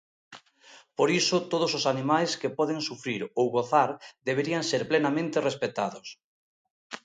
Por 0.97 1.09
iso, 1.21 1.37
todos 1.51 1.71
os 1.77 1.85
animais 1.93 2.31
que 2.41 2.55
poden 2.57 2.79
sufrir 2.89 3.21
ou 3.39 3.45
gozar 3.55 3.89
deberían 4.27 4.63
ser 4.71 4.81
plenamente 4.91 5.37
respectados. 5.49 6.07